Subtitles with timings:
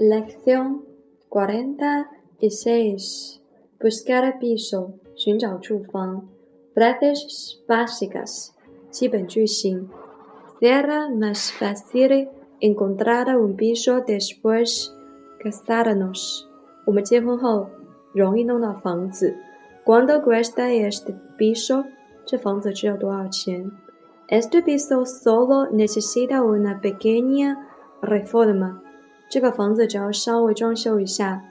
[0.00, 0.84] Lección
[1.28, 3.40] 46.
[3.80, 4.92] Buscar piso.
[5.14, 6.28] 寻找住房.
[6.74, 8.52] Frases básicas.
[8.90, 9.88] 基本句型.
[10.60, 12.28] Será más fácil
[12.60, 14.92] encontrar un piso después
[15.38, 16.46] casarnos.
[16.86, 17.68] 我们结婚后
[18.14, 19.36] 容易弄到房子。¿
[19.84, 21.84] Cuánto cuesta este piso?
[22.24, 23.70] 这房子值要多少钱？
[24.28, 27.68] Este piso solo necesita una pequeña
[28.00, 28.82] reforma.
[29.30, 31.42] 这个房子只要稍微装修一下。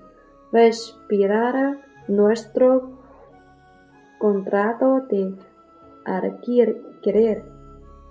[0.52, 1.78] Ves pirara
[2.08, 2.82] nuestro
[4.20, 5.34] contrato de
[6.06, 7.42] alquiler。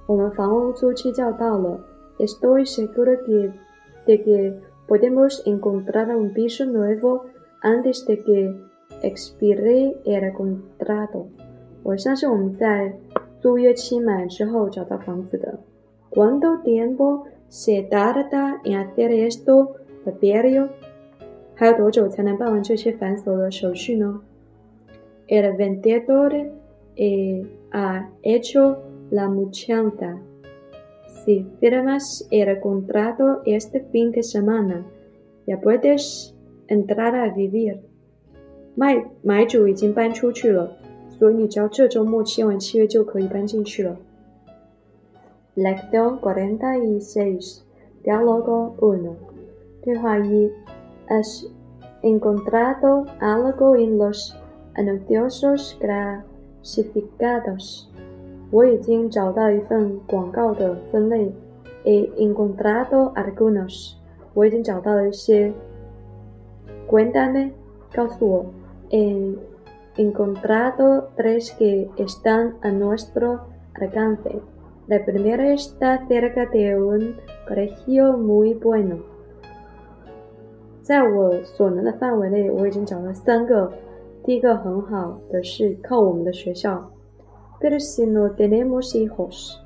[0.06, 1.80] 我们房屋租期就要到了。
[2.18, 3.52] Estoy seguro que
[4.06, 4.54] de que
[4.86, 7.26] podemos encontrar un piso nuevo
[7.60, 8.54] antes de que
[9.02, 11.26] expire el contrato。
[11.82, 12.92] 我相信我们在
[13.40, 15.58] 租约期满之后找到房子的。¿
[16.10, 20.70] Cuánto tiempo se tarda en hacer esto, Papierio?
[25.28, 26.34] El vendedor
[26.96, 28.78] eh, ha hecho
[29.10, 30.20] la muchanta.
[31.24, 34.84] Si firmas el contrato este fin de semana,
[35.46, 36.34] ya puedes
[36.68, 37.80] entrar a vivir.
[38.76, 40.76] 卖买主已经搬出去了，
[41.18, 43.96] 所以你只要这周末签完契约就可以搬进去了。
[45.55, 47.65] Lección 46.
[48.03, 49.15] Diálogo 1.
[51.09, 51.45] ¿Has
[52.01, 54.39] encontrado algo en los
[54.75, 57.91] anuncios clasificados?
[61.83, 64.01] He encontrado algunos.
[66.87, 67.53] Cuéntame,
[68.89, 69.35] He
[69.97, 73.41] encontrado tres que están a nuestro
[73.73, 74.39] alcance.
[74.88, 77.16] La primera está cerca de un
[77.48, 78.98] colegio muy bueno.
[80.82, 83.72] 在我所能的范围内，我已经找了三个。
[84.22, 86.90] 第一个很好的是靠我们的学校。
[87.60, 89.56] Pero si no tenemos hijos，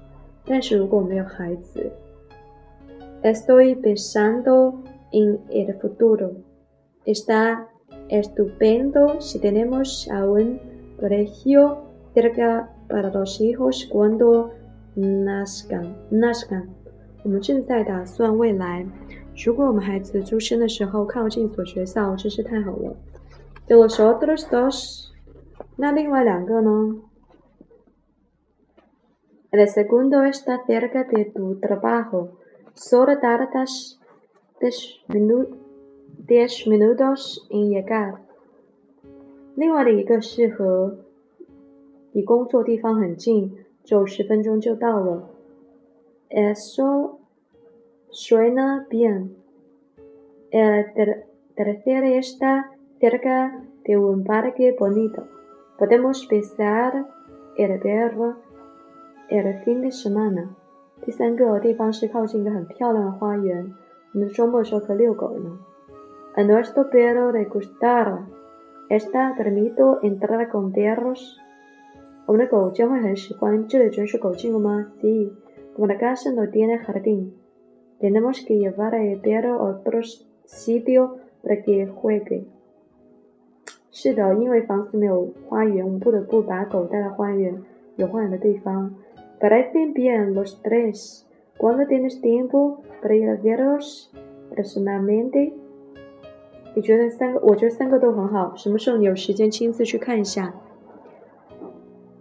[0.46, 1.90] 但是如果没有孩子，
[3.22, 4.76] Estoy pensando
[5.12, 6.32] en el futuro.
[7.04, 7.66] Está
[8.08, 10.58] estupendo si tenemos a un
[10.98, 11.78] colegio
[12.14, 14.52] cerca para los hijos cuando
[14.95, 16.67] Nasgan，Nasgan，
[17.23, 18.85] 我们正在打算未来。
[19.45, 22.95] 如果我们孩子出生的时候靠近一所学校，真是太好了。
[23.67, 25.09] De los otros dos，
[25.75, 27.01] 那另外两个呢
[29.51, 33.97] ？El segundo está cerca de tu trabajo，solo tardas
[34.61, 38.19] diez minutos，diez minutos en llegar。
[39.55, 40.99] 另外的一个是和
[42.13, 43.64] 离工作地方很近。
[43.84, 45.28] 走十分钟就到了。
[46.30, 47.18] Eso
[48.10, 49.30] suena bien.
[50.50, 50.84] El
[51.56, 55.24] tercero está cerca de un parque bonito.
[55.78, 57.06] Podemos pisar
[57.56, 58.36] el perro
[59.28, 60.50] el fin de semana.
[61.02, 63.72] 第三个地方是靠近一个很漂亮的花园，
[64.12, 65.58] 我们周末的时候可以遛狗呢。
[66.34, 68.26] A nuestro perro le gustará.
[68.88, 71.38] Está permitido entrar con perros
[72.25, 73.67] 我们的狗将会很喜欢。
[73.67, 75.31] 这里准许狗进入吗？Sí.
[75.75, 77.33] Como la casa no tiene jardín,
[77.99, 80.01] tenemos que llevar el perro a otro
[80.45, 82.45] sitio para que juegue.
[83.91, 87.61] 是的，因为房子没有花园，我们不得不把狗带到花园
[87.97, 88.95] 有花园的地方。
[89.39, 91.23] Parecen bien los tres.
[91.57, 94.09] Cuando tienes tiempo para ir a verlos
[94.55, 95.51] personalmente？
[96.73, 97.39] 你觉得三个？
[97.41, 98.53] 我觉得三个都很好。
[98.55, 100.53] 什么时候你有时间亲自去看一下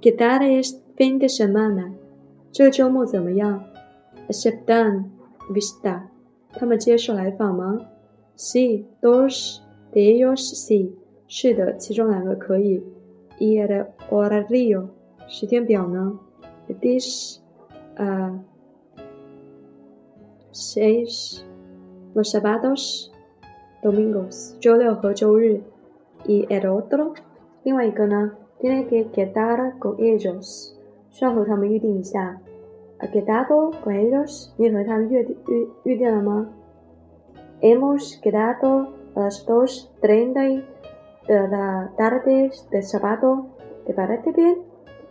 [0.04, 1.94] ？¿Qué tal es fin de semana？
[2.52, 3.64] 这个周末怎么样
[4.28, 5.04] ？¿Aceptan
[5.48, 6.02] visita？
[6.52, 7.80] 他们接受来访吗
[8.36, 9.62] ？Sí, dos
[9.94, 10.90] de ellos sí。
[11.26, 12.82] 是的，其中两个可以。
[13.38, 14.88] ¿Y el horario？
[15.26, 16.18] 时间表呢
[16.82, 17.38] ？This，
[17.96, 18.44] 呃
[20.52, 21.40] ，seis
[22.12, 23.10] los sábados,
[23.82, 25.62] domingos，周六和周日。
[26.26, 27.14] ¿Y el otro？
[27.62, 30.75] 另外一个呢 ？Tiene que quedar con ellos，
[31.09, 32.39] 需要和他们预定一下。¿
[32.99, 34.51] Ha quedado con ellos？
[34.57, 36.49] 你和他们约定预预定了吗？
[37.61, 43.45] Hemos quedado a las dos treinta de la tarde de sábado.
[43.85, 44.57] ¿Te parece bien？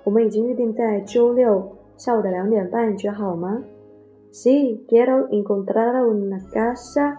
[0.05, 3.63] 我们已经预定在周六下午的两点半，你觉得好吗？
[4.31, 7.17] Sí, quiero encontrar una casa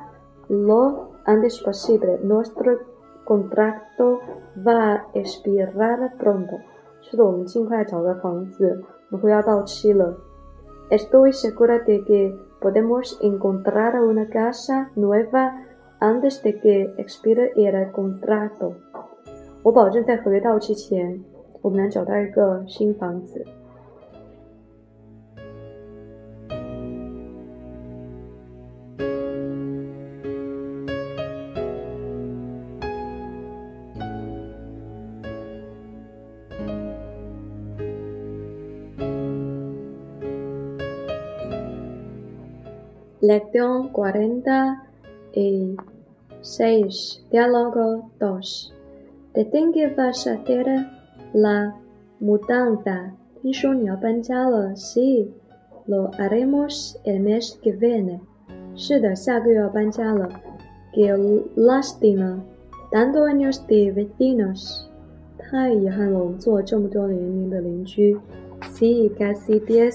[0.48, 2.20] lo antes posible.
[2.24, 2.78] Nuestro
[3.25, 4.21] contrato
[4.65, 6.61] va a expirar pronto.
[7.03, 10.17] 是的，我们尽快找个房子，我们会要到期了。
[10.91, 15.53] Estoy segura de que podemos encontrar una casa nueva
[15.99, 18.73] antes de que expire el contrato。
[19.63, 21.23] 我保证在合约到期前，
[21.63, 23.45] 我们能找到一个新房子。
[43.24, 44.88] Lección cuarenta
[45.34, 45.76] y
[46.42, 47.24] seis.
[47.32, 48.74] Diálogo dos.
[49.34, 50.66] ¿De qué vas a hacer
[51.34, 51.76] la
[52.20, 53.14] mudanza?
[54.76, 55.32] Sí,
[55.88, 58.22] lo haremos el mes que viene.
[58.76, 60.30] 是的，下个月要搬家了。
[60.94, 61.14] Qué
[61.56, 62.40] lástima.
[62.92, 64.88] Tantos años de vecinos.
[65.38, 68.18] 太遗憾了，我们做了这么多年龄的邻居。
[68.74, 69.94] Sí, casi diez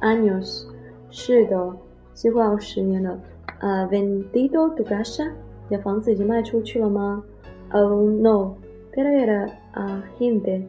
[0.00, 0.66] años.
[1.10, 1.76] 是的。
[2.13, 3.19] 几乎要十年了。
[3.59, 5.31] 啊，vendido tu casa？
[5.69, 7.23] 你的房子已经卖出去了吗
[7.71, 8.55] ？Oh no.
[8.93, 10.63] Pero era a gente.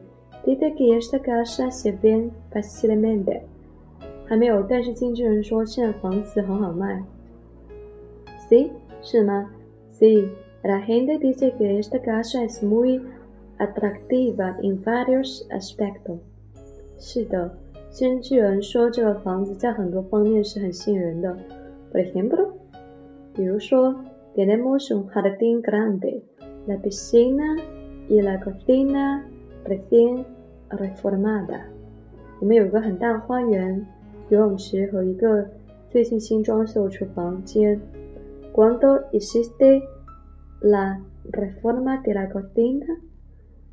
[0.44, 3.42] dice que esta casa se vende fácilmente。
[4.26, 7.02] 还没有，但是经纪人说现在房子很好卖。
[8.48, 8.70] Sí，
[9.02, 9.50] 是吗
[9.92, 10.28] ？Sí,
[10.62, 13.00] la gente dice que esta casa es muy
[13.58, 16.18] atractiva en varios aspectos。
[16.98, 17.50] 是的。
[17.92, 21.36] 经纪人说，这个房子在很多方面是很吸引人的。
[21.92, 22.48] Por ejemplo，
[23.34, 23.94] 比如说
[24.34, 26.22] ，tenemos un jardín grande,
[26.66, 27.60] la piscina
[28.08, 29.22] y la cocina
[29.66, 30.24] recién
[30.70, 31.60] reformada。
[32.40, 33.86] 我们有一个很大的花园、
[34.30, 35.46] 游泳池和一个
[35.90, 37.78] 最近新装修的厨房间。
[38.54, 39.82] ¿Cuándo hiciste
[40.62, 40.98] la
[41.30, 42.86] reforma de la cocina？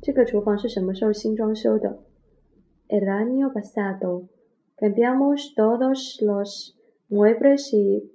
[0.02, 1.96] 这个厨房是什么时候新装修的
[2.89, 4.29] ？El año pasado
[4.75, 6.77] cambiamos todos los
[7.09, 8.11] muebles y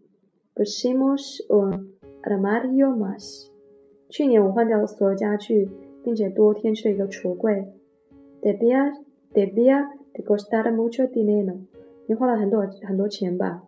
[0.54, 3.50] pusimos un armario más.
[4.08, 5.70] 去年我换掉了所有家具，
[6.02, 7.72] 并且多添置了一个橱柜。
[8.42, 8.94] Debía
[9.32, 11.58] debía de costar mucho dinero.
[12.06, 13.62] 你花了很多很多钱吧？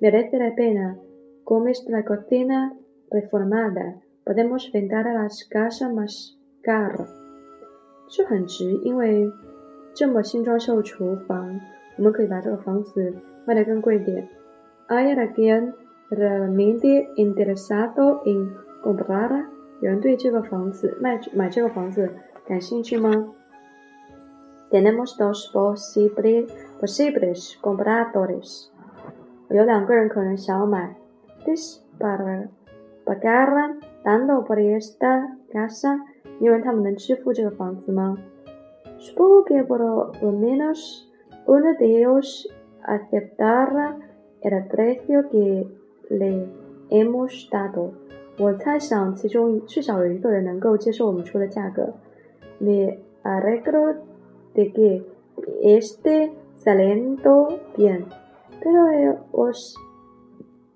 [0.00, 0.96] Merece la pena.
[1.44, 2.76] Con esta cocina
[3.10, 7.08] reformada podemos vender las casas más caras.
[8.08, 9.30] 这很值，因为
[9.97, 11.59] 这么新装修厨房，
[11.97, 13.11] 我们可以把这个房子
[13.47, 14.29] 卖得更贵一点。
[14.87, 15.73] ¿Hay alguien
[16.11, 18.51] realmente interesado en
[18.83, 19.45] comprar？
[19.81, 22.11] 有人对这个房子卖买这个房子
[22.45, 23.33] 感兴趣吗
[24.69, 26.47] ？Tenemos dos posibles
[26.79, 28.67] posibles compradores。
[29.49, 30.95] 有两个人可能想要买。
[31.43, 32.49] This para
[33.03, 36.01] pagar dando por esta casa？
[36.39, 38.15] 因为他们能支付这个房子吗
[38.98, 41.10] ？Supongo que por lo menos
[41.46, 42.48] uno de ellos
[42.82, 43.98] aceptará
[44.42, 45.66] el precio que
[46.10, 46.46] le
[46.90, 47.92] hemos dado.
[52.60, 53.94] Me alegro
[54.54, 55.06] de que
[55.62, 58.06] esté saliendo bien,
[58.62, 59.76] pero os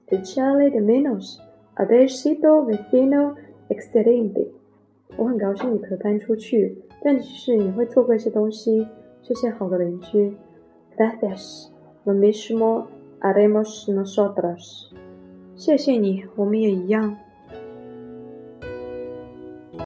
[0.09, 1.43] echarle de menos
[1.77, 3.35] haber sido vecino
[3.69, 4.53] excelente.
[5.17, 8.88] 我很高兴你可以搬出去， 但其实你会错过一些东西。
[9.24, 10.36] 这些好的邻居
[10.98, 11.68] ，Gracias,
[12.06, 12.86] lo mismo
[13.20, 14.90] haremos nosotros。
[15.56, 17.16] 谢谢你，我们也一样。